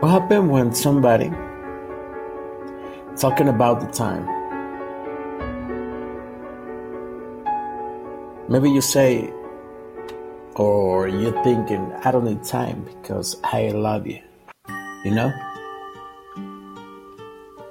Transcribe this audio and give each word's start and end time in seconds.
What 0.00 0.12
happened 0.12 0.50
when 0.50 0.72
somebody 0.72 1.30
talking 3.20 3.48
about 3.48 3.80
the 3.80 3.86
time? 3.92 4.24
Maybe 8.48 8.70
you 8.70 8.80
say, 8.80 9.30
or 10.56 11.06
you're 11.06 11.36
thinking, 11.44 11.92
I 12.02 12.12
don't 12.12 12.24
need 12.24 12.42
time 12.44 12.82
because 12.88 13.36
I 13.44 13.68
love 13.76 14.06
you. 14.06 14.20
You 15.04 15.10
know? 15.10 15.32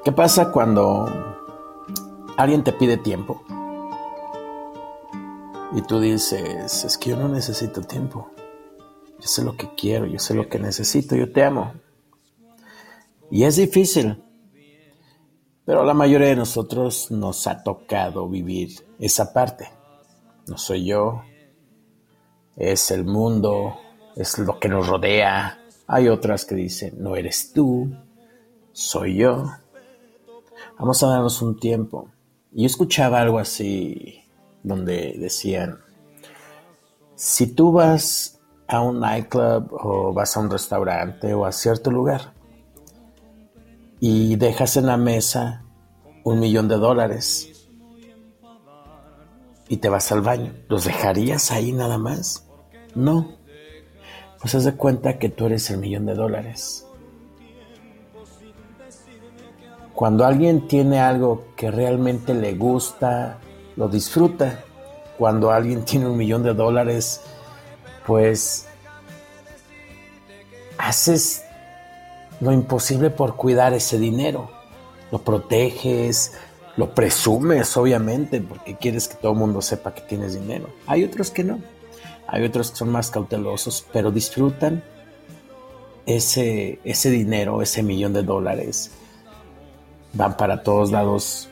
¿Qué 0.05 0.11
pasa 0.11 0.51
cuando 0.51 1.09
alguien 2.37 2.63
te 2.63 2.73
pide 2.73 2.97
tiempo? 2.97 3.41
Y 5.73 5.81
tú 5.81 5.99
dices, 5.99 6.83
es 6.85 6.95
que 6.99 7.09
yo 7.09 7.15
no 7.17 7.27
necesito 7.27 7.81
tiempo. 7.81 8.29
Yo 9.19 9.27
sé 9.27 9.43
lo 9.43 9.57
que 9.57 9.73
quiero, 9.75 10.05
yo 10.05 10.19
sé 10.19 10.35
lo 10.35 10.47
que 10.47 10.59
necesito, 10.59 11.15
yo 11.15 11.31
te 11.31 11.43
amo. 11.43 11.73
Y 13.31 13.43
es 13.43 13.57
difícil, 13.57 14.23
pero 15.65 15.83
la 15.83 15.93
mayoría 15.93 16.29
de 16.29 16.35
nosotros 16.35 17.11
nos 17.11 17.45
ha 17.45 17.61
tocado 17.61 18.27
vivir 18.27 18.71
esa 18.97 19.31
parte. 19.31 19.69
No 20.47 20.57
soy 20.57 20.85
yo, 20.85 21.21
es 22.55 22.89
el 22.89 23.05
mundo, 23.05 23.75
es 24.15 24.39
lo 24.39 24.59
que 24.59 24.67
nos 24.67 24.87
rodea. 24.87 25.59
Hay 25.85 26.07
otras 26.07 26.43
que 26.43 26.55
dicen, 26.55 26.95
no 26.97 27.15
eres 27.15 27.53
tú, 27.53 27.95
soy 28.71 29.17
yo. 29.17 29.45
Vamos 30.79 31.03
a 31.03 31.09
darnos 31.09 31.39
un 31.43 31.59
tiempo. 31.59 32.09
Yo 32.51 32.65
escuchaba 32.65 33.21
algo 33.21 33.37
así, 33.37 34.23
donde 34.63 35.15
decían, 35.19 35.77
si 37.13 37.53
tú 37.53 37.73
vas 37.73 38.39
a 38.67 38.81
un 38.81 38.99
nightclub 38.99 39.71
o 39.71 40.13
vas 40.13 40.35
a 40.35 40.39
un 40.39 40.49
restaurante 40.49 41.31
o 41.35 41.45
a 41.45 41.51
cierto 41.51 41.91
lugar 41.91 42.38
y 43.99 44.35
dejas 44.35 44.77
en 44.77 44.87
la 44.87 44.97
mesa 44.97 45.63
un 46.23 46.39
millón 46.39 46.67
de 46.67 46.75
dólares 46.75 47.49
y 49.69 49.77
te 49.77 49.87
vas 49.87 50.11
al 50.11 50.21
baño, 50.21 50.53
¿los 50.67 50.83
dejarías 50.83 51.51
ahí 51.51 51.71
nada 51.71 51.97
más? 51.99 52.47
No. 52.95 53.37
Pues 54.41 54.55
haz 54.55 54.65
de 54.65 54.73
cuenta 54.73 55.19
que 55.19 55.29
tú 55.29 55.45
eres 55.45 55.69
el 55.69 55.77
millón 55.77 56.07
de 56.07 56.15
dólares. 56.15 56.87
Cuando 59.93 60.25
alguien 60.25 60.67
tiene 60.67 60.99
algo 60.99 61.45
que 61.55 61.69
realmente 61.69 62.33
le 62.33 62.53
gusta, 62.55 63.37
lo 63.75 63.87
disfruta. 63.89 64.63
Cuando 65.17 65.51
alguien 65.51 65.83
tiene 65.85 66.07
un 66.07 66.17
millón 66.17 66.41
de 66.41 66.53
dólares, 66.53 67.21
pues 68.07 68.65
haces 70.77 71.43
lo 72.39 72.51
imposible 72.51 73.09
por 73.09 73.35
cuidar 73.35 73.73
ese 73.73 73.99
dinero. 73.99 74.49
Lo 75.11 75.19
proteges, 75.19 76.33
lo 76.77 76.93
presumes, 76.93 77.75
obviamente, 77.77 78.41
porque 78.41 78.77
quieres 78.77 79.07
que 79.07 79.15
todo 79.15 79.33
el 79.33 79.37
mundo 79.37 79.61
sepa 79.61 79.93
que 79.93 80.01
tienes 80.01 80.39
dinero. 80.39 80.69
Hay 80.87 81.03
otros 81.03 81.31
que 81.31 81.43
no. 81.43 81.59
Hay 82.27 82.43
otros 82.43 82.71
que 82.71 82.77
son 82.77 82.89
más 82.89 83.09
cautelosos, 83.09 83.85
pero 83.91 84.11
disfrutan 84.11 84.83
ese, 86.05 86.79
ese 86.83 87.09
dinero, 87.09 87.61
ese 87.61 87.83
millón 87.83 88.13
de 88.13 88.23
dólares. 88.23 88.91
Van 90.13 90.37
para 90.37 90.63
todos 90.63 90.91
lados 90.91 91.49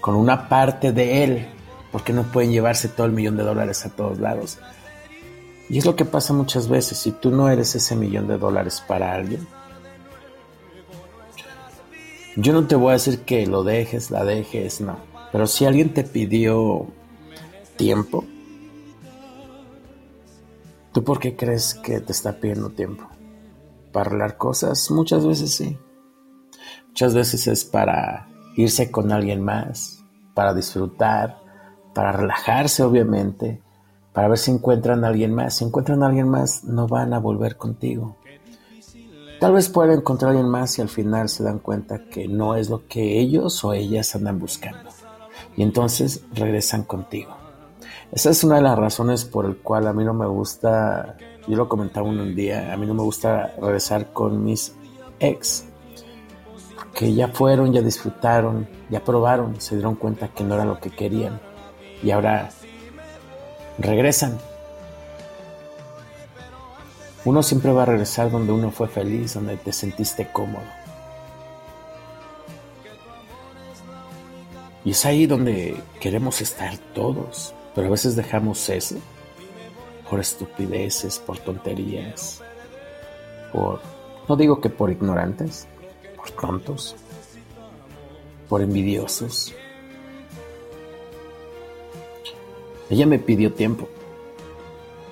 con 0.00 0.14
una 0.14 0.48
parte 0.48 0.92
de 0.92 1.24
él, 1.24 1.46
porque 1.92 2.12
no 2.12 2.22
pueden 2.24 2.50
llevarse 2.50 2.88
todo 2.88 3.06
el 3.06 3.12
millón 3.12 3.36
de 3.36 3.44
dólares 3.44 3.84
a 3.84 3.90
todos 3.90 4.18
lados. 4.18 4.58
Y 5.68 5.78
es 5.78 5.84
lo 5.84 5.96
que 5.96 6.06
pasa 6.06 6.32
muchas 6.32 6.68
veces, 6.68 6.98
si 6.98 7.12
tú 7.12 7.30
no 7.30 7.50
eres 7.50 7.74
ese 7.74 7.94
millón 7.94 8.26
de 8.26 8.38
dólares 8.38 8.82
para 8.86 9.12
alguien, 9.12 9.46
yo 12.36 12.52
no 12.52 12.66
te 12.66 12.76
voy 12.76 12.90
a 12.90 12.92
decir 12.94 13.20
que 13.20 13.46
lo 13.46 13.64
dejes, 13.64 14.10
la 14.10 14.24
dejes, 14.24 14.80
no. 14.80 14.98
Pero 15.32 15.46
si 15.46 15.64
alguien 15.64 15.92
te 15.92 16.04
pidió 16.04 16.86
tiempo, 17.76 18.24
¿tú 20.92 21.04
por 21.04 21.18
qué 21.18 21.36
crees 21.36 21.74
que 21.74 22.00
te 22.00 22.12
está 22.12 22.40
pidiendo 22.40 22.70
tiempo? 22.70 23.08
¿Para 23.92 24.10
arreglar 24.10 24.36
cosas? 24.36 24.90
Muchas 24.90 25.26
veces 25.26 25.54
sí. 25.54 25.78
Muchas 26.88 27.14
veces 27.14 27.46
es 27.46 27.64
para 27.64 28.28
irse 28.56 28.90
con 28.90 29.12
alguien 29.12 29.42
más, 29.42 30.04
para 30.34 30.54
disfrutar, 30.54 31.40
para 31.94 32.12
relajarse 32.12 32.82
obviamente, 32.82 33.60
para 34.12 34.28
ver 34.28 34.38
si 34.38 34.50
encuentran 34.50 35.04
a 35.04 35.08
alguien 35.08 35.34
más. 35.34 35.54
Si 35.56 35.64
encuentran 35.64 36.02
a 36.02 36.06
alguien 36.06 36.28
más, 36.28 36.64
no 36.64 36.88
van 36.88 37.12
a 37.12 37.20
volver 37.20 37.56
contigo. 37.56 38.16
Tal 39.40 39.52
vez 39.52 39.68
puedan 39.68 39.98
encontrar 39.98 40.30
a 40.30 40.32
alguien 40.32 40.50
más 40.50 40.78
y 40.78 40.82
al 40.82 40.88
final 40.88 41.28
se 41.28 41.44
dan 41.44 41.60
cuenta 41.60 42.04
que 42.10 42.26
no 42.26 42.56
es 42.56 42.70
lo 42.70 42.88
que 42.88 43.20
ellos 43.20 43.62
o 43.64 43.72
ellas 43.72 44.14
andan 44.16 44.40
buscando. 44.40 44.90
Y 45.56 45.62
entonces 45.62 46.24
regresan 46.34 46.82
contigo. 46.82 47.36
Esa 48.10 48.30
es 48.30 48.42
una 48.42 48.56
de 48.56 48.62
las 48.62 48.76
razones 48.76 49.24
por 49.24 49.46
el 49.46 49.58
cual 49.58 49.86
a 49.86 49.92
mí 49.92 50.04
no 50.04 50.12
me 50.12 50.26
gusta, 50.26 51.16
yo 51.46 51.56
lo 51.56 51.68
comentaba 51.68 52.08
un 52.08 52.34
día, 52.34 52.72
a 52.72 52.76
mí 52.76 52.86
no 52.86 52.94
me 52.94 53.02
gusta 53.02 53.54
regresar 53.60 54.12
con 54.12 54.42
mis 54.44 54.74
ex. 55.20 55.66
Porque 56.74 57.14
ya 57.14 57.28
fueron, 57.28 57.72
ya 57.72 57.82
disfrutaron, 57.82 58.68
ya 58.90 59.04
probaron, 59.04 59.60
se 59.60 59.76
dieron 59.76 59.94
cuenta 59.94 60.28
que 60.28 60.42
no 60.42 60.54
era 60.54 60.64
lo 60.64 60.80
que 60.80 60.90
querían. 60.90 61.40
Y 62.02 62.10
ahora 62.10 62.50
regresan 63.78 64.38
uno 67.28 67.42
siempre 67.42 67.72
va 67.72 67.82
a 67.82 67.86
regresar 67.86 68.30
donde 68.30 68.52
uno 68.52 68.70
fue 68.70 68.88
feliz, 68.88 69.34
donde 69.34 69.58
te 69.58 69.70
sentiste 69.70 70.30
cómodo. 70.32 70.64
Y 74.82 74.92
es 74.92 75.04
ahí 75.04 75.26
donde 75.26 75.76
queremos 76.00 76.40
estar 76.40 76.78
todos, 76.94 77.54
pero 77.74 77.88
a 77.88 77.90
veces 77.90 78.16
dejamos 78.16 78.66
eso 78.70 78.96
por 80.08 80.20
estupideces, 80.20 81.18
por 81.18 81.38
tonterías, 81.38 82.42
por, 83.52 83.82
no 84.26 84.34
digo 84.34 84.62
que 84.62 84.70
por 84.70 84.90
ignorantes, 84.90 85.66
por 86.16 86.30
tontos, 86.30 86.96
por 88.48 88.62
envidiosos. 88.62 89.54
Ella 92.88 93.04
me 93.04 93.18
pidió 93.18 93.52
tiempo. 93.52 93.86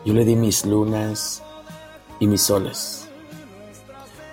Yo 0.07 0.15
le 0.15 0.25
di 0.25 0.35
mis 0.35 0.65
lunas, 0.65 1.43
y 2.21 2.27
mis 2.27 2.43
soles, 2.43 3.09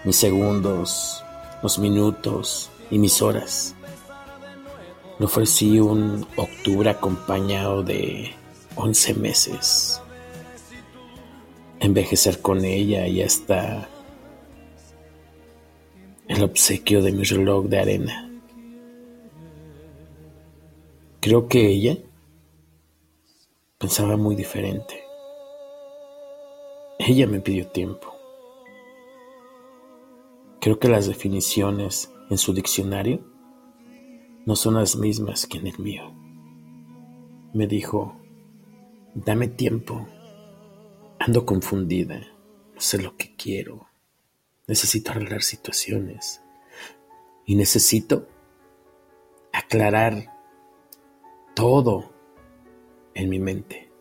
mis 0.03 0.15
segundos, 0.15 1.23
los 1.61 1.79
minutos 1.79 2.69
y 2.89 2.99
mis 2.99 3.21
horas. 3.21 3.75
Le 5.19 5.25
ofrecí 5.25 5.79
un 5.79 6.25
octubre 6.35 6.89
acompañado 6.89 7.83
de 7.83 8.31
11 8.75 9.13
meses. 9.15 10.01
Envejecer 11.79 12.41
con 12.41 12.63
ella 12.65 13.07
y 13.07 13.21
hasta 13.21 13.87
el 16.27 16.43
obsequio 16.43 17.01
de 17.01 17.11
mi 17.11 17.23
reloj 17.23 17.65
de 17.65 17.79
arena. 17.79 18.29
Creo 21.19 21.47
que 21.47 21.67
ella 21.67 21.97
pensaba 23.77 24.17
muy 24.17 24.35
diferente. 24.35 25.02
Ella 27.05 27.27
me 27.27 27.41
pidió 27.41 27.67
tiempo. 27.67 28.15
Creo 30.61 30.79
que 30.79 30.87
las 30.87 31.05
definiciones 31.05 32.09
en 32.29 32.37
su 32.37 32.53
diccionario 32.53 33.19
no 34.45 34.55
son 34.55 34.75
las 34.75 34.95
mismas 34.95 35.45
que 35.45 35.57
en 35.57 35.67
el 35.67 35.77
mío. 35.79 36.13
Me 37.53 37.67
dijo, 37.67 38.15
dame 39.15 39.49
tiempo. 39.49 40.07
Ando 41.19 41.45
confundida. 41.45 42.21
No 42.73 42.79
sé 42.79 43.01
lo 43.01 43.17
que 43.17 43.35
quiero. 43.35 43.85
Necesito 44.65 45.11
arreglar 45.11 45.41
situaciones. 45.41 46.41
Y 47.45 47.55
necesito 47.55 48.29
aclarar 49.51 50.33
todo 51.53 52.13
en 53.13 53.29
mi 53.29 53.39
mente. 53.39 53.92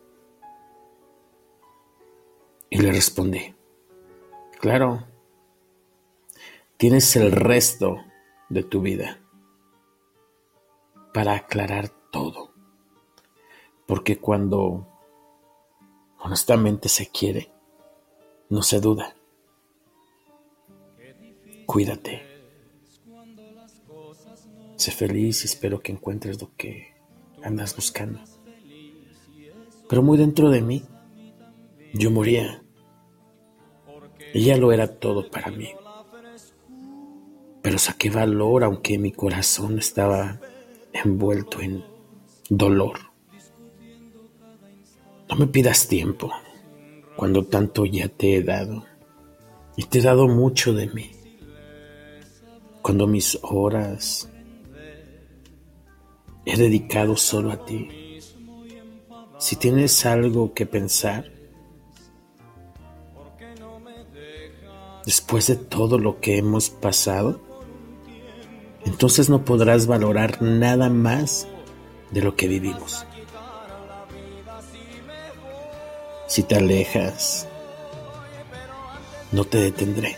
Y 2.73 2.77
le 2.79 2.91
respondí, 2.91 3.53
claro, 4.59 5.05
tienes 6.75 7.15
el 7.15 7.31
resto 7.31 7.97
de 8.49 8.63
tu 8.63 8.81
vida 8.81 9.21
para 11.13 11.35
aclarar 11.35 11.89
todo. 12.11 12.51
Porque 13.85 14.17
cuando 14.17 14.87
honestamente 16.17 16.89
se 16.89 17.11
quiere, 17.11 17.51
no 18.49 18.63
se 18.63 18.79
duda. 18.79 19.15
Cuídate. 21.67 22.23
Sé 24.77 24.89
feliz 24.89 25.43
y 25.43 25.45
espero 25.45 25.79
que 25.79 25.91
encuentres 25.91 26.41
lo 26.41 26.49
que 26.57 26.95
andas 27.43 27.75
buscando. 27.75 28.19
Pero 29.87 30.01
muy 30.01 30.17
dentro 30.17 30.49
de 30.49 30.61
mí, 30.61 30.83
yo 31.93 32.09
moría 32.09 32.62
ella 34.33 34.57
lo 34.57 34.71
era 34.71 34.87
todo 34.87 35.29
para 35.29 35.51
mí. 35.51 35.69
pero 37.61 37.77
saqué 37.77 38.09
valor 38.09 38.65
aunque 38.65 38.97
mi 38.97 39.13
corazón 39.13 39.79
estaba 39.79 40.41
envuelto 40.91 41.61
en 41.61 41.81
dolor. 42.49 42.99
No 45.29 45.35
me 45.37 45.47
pidas 45.47 45.87
tiempo 45.87 46.29
cuando 47.15 47.45
tanto 47.45 47.85
ya 47.85 48.09
te 48.09 48.35
he 48.35 48.43
dado 48.43 48.83
y 49.77 49.83
te 49.85 49.99
he 49.99 50.01
dado 50.01 50.27
mucho 50.27 50.73
de 50.73 50.87
mí. 50.87 51.11
Cuando 52.81 53.07
mis 53.07 53.39
horas 53.43 54.29
he 56.45 56.57
dedicado 56.57 57.15
solo 57.15 57.51
a 57.51 57.65
ti. 57.65 58.19
Si 59.39 59.55
tienes 59.55 60.05
algo 60.05 60.53
que 60.53 60.65
pensar, 60.65 61.32
después 65.05 65.47
de 65.47 65.55
todo 65.55 65.97
lo 65.97 66.19
que 66.19 66.37
hemos 66.37 66.69
pasado, 66.69 67.39
entonces 68.85 69.29
no 69.29 69.45
podrás 69.45 69.87
valorar 69.87 70.41
nada 70.41 70.89
más 70.89 71.47
de 72.11 72.21
lo 72.21 72.35
que 72.35 72.47
vivimos. 72.47 73.05
Si 76.27 76.43
te 76.43 76.55
alejas, 76.55 77.47
no 79.31 79.45
te 79.45 79.59
detendré. 79.59 80.15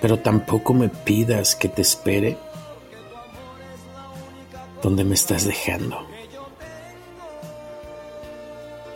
Pero 0.00 0.18
tampoco 0.20 0.74
me 0.74 0.88
pidas 0.88 1.56
que 1.56 1.68
te 1.68 1.82
espere 1.82 2.38
donde 4.82 5.04
me 5.04 5.14
estás 5.14 5.44
dejando. 5.44 6.06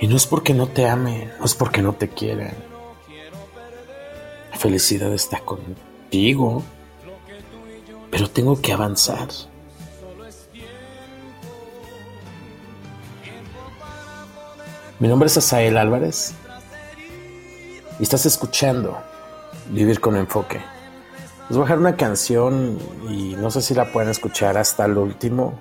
Y 0.01 0.07
no 0.07 0.17
es 0.17 0.27
porque 0.27 0.55
no 0.55 0.69
te 0.69 0.89
ame, 0.89 1.31
no 1.39 1.45
es 1.45 1.55
porque 1.55 1.83
no 1.83 1.93
te 1.95 2.09
quiera. 2.09 2.55
Felicidad 4.63 5.13
está 5.13 5.41
contigo, 5.41 6.63
pero 8.13 8.31
tengo 8.31 8.61
que 8.61 8.73
avanzar. 8.73 9.27
Mi 15.01 15.09
nombre 15.09 15.27
es 15.27 15.37
Asael 15.37 15.77
Álvarez 15.77 16.35
y 17.99 18.05
estás 18.05 18.25
escuchando 18.25 18.97
Vivir 19.71 19.99
con 19.99 20.15
Enfoque. 20.15 20.61
Les 21.49 21.57
voy 21.57 21.63
a 21.63 21.65
dejar 21.65 21.79
una 21.81 21.97
canción 21.97 22.79
y 23.11 23.35
no 23.35 23.51
sé 23.51 23.63
si 23.63 23.75
la 23.75 23.91
pueden 23.91 24.11
escuchar 24.11 24.57
hasta 24.57 24.85
el 24.85 24.97
último. 24.97 25.59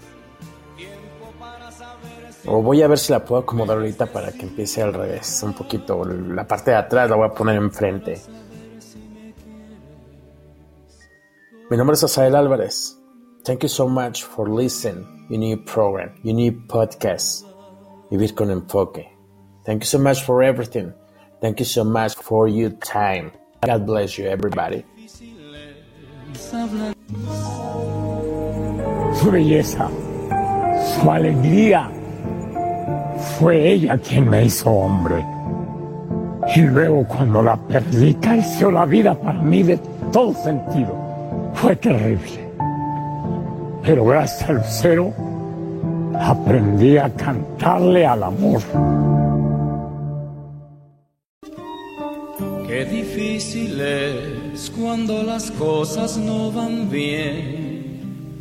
O 2.46 2.62
voy 2.62 2.84
a 2.84 2.88
ver 2.88 3.00
si 3.00 3.12
la 3.12 3.26
puedo 3.26 3.42
acomodar 3.42 3.78
ahorita 3.78 4.06
para 4.06 4.32
que 4.32 4.44
empiece 4.44 4.84
al 4.84 4.94
revés. 4.94 5.42
Un 5.42 5.54
poquito. 5.54 6.06
La 6.06 6.48
parte 6.48 6.70
de 6.70 6.78
atrás 6.78 7.10
la 7.10 7.16
voy 7.16 7.30
a 7.30 7.34
poner 7.34 7.56
enfrente. 7.56 8.22
Mi 11.72 11.78
nombre 11.78 11.94
es 11.94 12.04
Asael 12.04 12.36
Álvarez. 12.36 13.00
Thank 13.46 13.64
you 13.64 13.70
so 13.70 13.88
much 13.88 14.26
for 14.26 14.50
listening. 14.50 15.08
Your 15.30 15.40
new 15.40 15.56
program, 15.56 16.10
your 16.22 16.36
new 16.36 16.52
podcast. 16.68 17.46
Vivir 18.12 18.36
con 18.36 18.52
enfoque. 18.52 19.08
Thank 19.66 19.84
you 19.84 19.86
so 19.86 19.98
much 19.98 20.22
for 20.26 20.44
everything. 20.44 20.92
Thank 21.40 21.62
you 21.62 21.66
so 21.66 21.86
much 21.86 22.16
for 22.16 22.50
your 22.50 22.72
time. 22.72 23.32
God 23.66 23.86
bless 23.86 24.18
you, 24.18 24.26
everybody. 24.28 24.84
Su 29.14 29.32
belleza, 29.32 29.90
su 31.00 31.10
alegría, 31.10 31.90
fue 33.40 33.72
ella 33.76 33.98
quien 33.98 34.30
me 34.30 34.44
hizo 34.44 34.70
hombre. 34.70 35.26
Y 36.54 36.64
luego 36.64 37.08
cuando 37.08 37.42
la 37.42 37.56
perdí, 37.56 38.14
creció 38.16 38.72
la 38.72 38.86
vida 38.86 39.16
para 39.16 39.42
mí 39.42 39.64
de 39.64 39.78
todo 40.12 40.34
sentido. 40.34 41.11
Fue 41.62 41.76
terrible. 41.76 42.50
Pero 43.84 44.06
gracias 44.06 44.50
al 44.50 44.64
cero, 44.66 45.14
aprendí 46.20 46.98
a 46.98 47.08
cantarle 47.14 48.04
al 48.04 48.24
amor. 48.24 48.62
Qué 52.68 52.86
difícil 52.86 53.80
es 53.80 54.72
cuando 54.72 55.22
las 55.22 55.52
cosas 55.52 56.18
no 56.18 56.52
van 56.52 56.90
bien. 56.90 58.40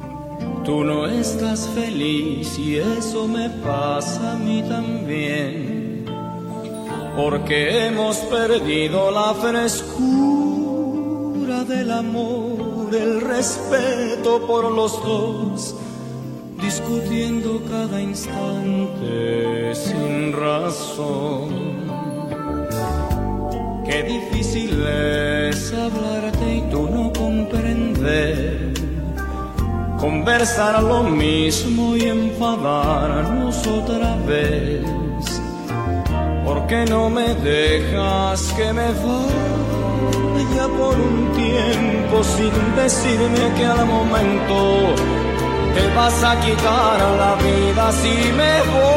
Tú 0.65 0.83
no 0.83 1.07
estás 1.07 1.69
feliz 1.75 2.59
y 2.59 2.77
eso 2.77 3.29
me 3.29 3.51
pasa 3.51 4.33
a 4.33 4.37
mí 4.37 4.63
también. 4.67 6.07
Porque 7.17 7.87
hemos 7.87 8.17
perdido 8.17 9.11
la 9.11 9.35
frescura 9.35 10.41
del 11.65 11.91
amor, 11.91 12.50
el 12.99 13.21
respeto 13.21 14.47
por 14.47 14.71
los 14.71 14.93
dos, 15.05 15.75
discutiendo 16.61 17.63
cada 17.69 18.01
instante 18.01 19.75
sin 19.75 20.33
razón. 20.33 21.49
Qué 23.85 24.03
difícil 24.03 24.85
es 24.87 25.73
hablarte 25.73 26.57
y 26.57 26.61
tú 26.71 26.89
no 26.91 27.13
comprender. 27.13 28.73
Conversar 29.99 30.83
lo 30.83 31.03
mismo 31.03 31.97
y 31.97 32.03
enfadarnos 32.05 33.67
otra 33.67 34.17
vez. 34.27 35.40
¿Por 36.71 36.79
qué 36.79 36.87
no 36.89 37.11
me 37.11 37.35
dejas 37.35 38.53
que 38.53 38.73
me 38.73 38.87
vaya 40.37 40.69
por 40.79 40.95
un 40.95 41.33
tiempo 41.33 42.23
sin 42.23 42.77
decirme 42.77 43.55
que 43.57 43.67
al 43.67 43.85
momento 43.87 44.95
te 45.75 45.85
vas 45.97 46.23
a 46.23 46.41
quitar 46.41 47.01
la 47.23 47.35
vida 47.43 47.91
si 47.91 48.15
me 48.39 48.55
voy? 48.71 48.95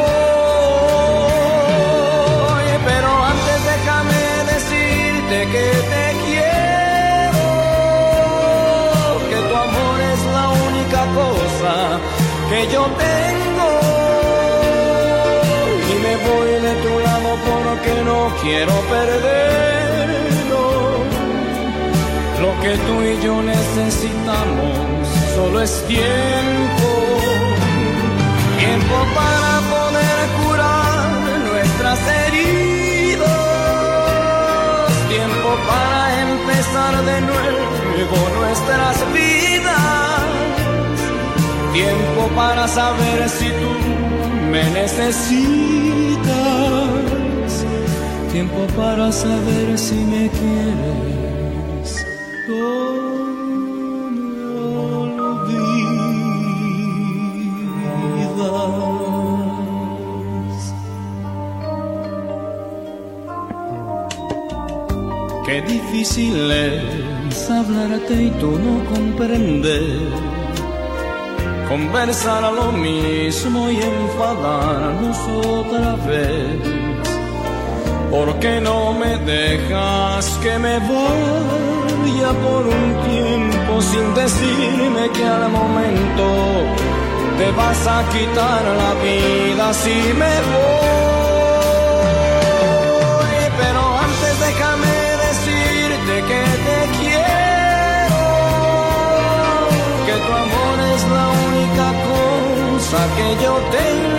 Pero 2.86 3.10
antes 3.32 3.58
déjame 3.72 4.22
decirte 4.54 5.36
que 5.54 5.66
te 5.92 6.04
quiero, 6.26 7.44
que 9.30 9.38
tu 9.48 9.54
amor 9.66 9.98
es 10.12 10.20
la 10.38 10.46
única 10.68 11.00
cosa 11.18 11.74
que 12.50 12.58
yo 12.72 12.82
tengo. 12.84 13.43
Quiero 18.42 18.74
perderlo. 18.94 20.64
Lo 22.42 22.50
que 22.62 22.72
tú 22.86 22.94
y 23.02 23.24
yo 23.24 23.42
necesitamos 23.42 25.08
solo 25.34 25.60
es 25.62 25.84
tiempo. 25.86 26.88
Tiempo 28.58 28.96
para 29.14 29.52
poder 29.74 30.18
curar 30.38 31.10
nuestras 31.50 31.98
heridas. 32.20 33.30
Tiempo 35.08 35.50
para 35.68 36.20
empezar 36.22 36.94
de 37.04 37.20
nuevo 37.20 37.64
nuestras 38.40 39.12
vidas. 39.12 40.22
Tiempo 41.72 42.28
para 42.36 42.68
saber 42.68 43.28
si 43.28 43.48
tú 43.48 43.70
me 44.50 44.62
necesitas. 44.70 46.63
Tiempo 48.44 48.66
para 48.76 49.10
saber 49.10 49.78
si 49.78 49.94
me 49.94 50.28
quieres. 50.28 52.04
Me 52.46 52.60
olvidas. 58.04 58.74
Qué 65.46 65.62
difícil 65.62 66.50
es 66.50 67.50
hablarte 67.50 68.24
y 68.24 68.30
tú 68.40 68.58
no 68.58 68.84
comprender. 68.94 70.00
Conversar 71.66 72.44
a 72.44 72.50
lo 72.50 72.72
mismo 72.72 73.70
y 73.70 73.76
enfadarnos 73.76 75.18
otra 75.46 75.96
vez. 76.06 76.83
¿Por 78.10 78.38
qué 78.38 78.60
no 78.60 78.92
me 78.92 79.16
dejas 79.18 80.26
que 80.42 80.58
me 80.58 80.78
vaya 80.78 82.30
por 82.44 82.66
un 82.66 82.94
tiempo 83.10 83.82
sin 83.82 84.14
decirme 84.14 85.10
que 85.14 85.24
al 85.24 85.50
momento 85.50 86.26
te 87.38 87.50
vas 87.52 87.86
a 87.86 88.04
quitar 88.12 88.62
la 88.82 88.94
vida 89.02 89.72
si 89.74 89.96
me 90.20 90.34
voy? 90.50 90.84
Pero 93.60 93.82
antes 94.06 94.34
déjame 94.46 94.94
decirte 95.26 96.14
que 96.30 96.42
te 96.66 96.78
quiero, 96.98 98.22
que 100.06 100.14
tu 100.26 100.32
amor 100.44 100.76
es 100.94 101.02
la 101.18 101.26
única 101.48 101.86
cosa 102.10 102.98
que 103.16 103.26
yo 103.44 103.52
tengo 103.76 104.13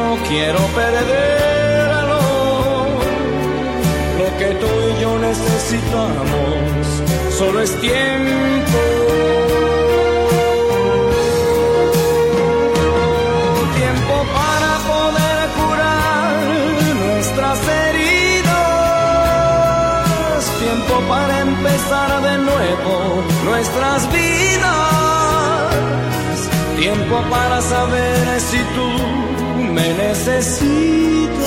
no 0.00 0.16
quiero 0.28 0.58
perderlo. 0.74 2.20
Lo 4.18 4.28
que 4.38 4.54
tú 4.60 4.68
necesitamos, 5.18 6.86
solo 7.38 7.60
es 7.60 7.72
tiempo. 7.80 8.78
Tiempo 13.76 14.14
para 14.38 14.70
poder 14.92 15.38
curar 15.58 16.36
nuestras 17.04 17.58
heridas, 17.82 18.48
tiempo 20.60 20.94
para 21.08 21.34
empezar 21.40 22.10
de 22.22 22.38
nuevo 22.38 22.94
nuestras 23.44 24.00
vidas, 24.12 25.70
tiempo 26.78 27.16
para 27.30 27.60
saber 27.60 28.40
si 28.40 28.58
tú 28.74 28.88
me 29.78 29.94
necesitas, 29.94 31.38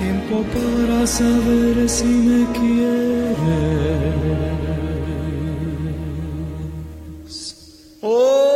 tiempo 0.00 0.36
para 0.54 1.06
saber 1.06 1.88
si 1.88 2.04
me 2.04 2.40
quieres. 2.52 3.36
Oh. 8.02 8.51